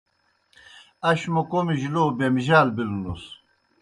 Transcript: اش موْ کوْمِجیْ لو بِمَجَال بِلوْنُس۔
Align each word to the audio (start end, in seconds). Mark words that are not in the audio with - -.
اش 1.09 1.21
موْ 1.33 1.43
کوْمِجیْ 1.49 1.89
لو 1.93 2.05
بِمَجَال 2.17 2.67
بِلوْنُس۔ 2.75 3.23